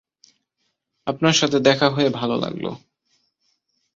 আপনার 1.07 1.33
সাথে 1.33 1.57
দেখা 1.59 1.87
হয়ে 1.89 2.09
ভালো 2.09 2.35
লাগলো। 2.35 2.71